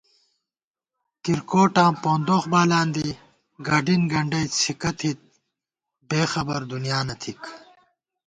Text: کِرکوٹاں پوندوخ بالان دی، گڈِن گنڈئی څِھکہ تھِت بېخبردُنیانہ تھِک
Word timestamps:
کِرکوٹاں 1.23 1.91
پوندوخ 2.01 2.43
بالان 2.51 2.87
دی، 2.95 3.07
گڈِن 3.67 4.01
گنڈئی 4.11 4.45
څِھکہ 4.59 4.91
تھِت 4.99 5.19
بېخبردُنیانہ 6.09 7.15
تھِک 7.21 7.41